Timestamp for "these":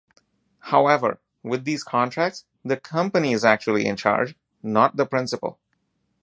1.63-1.83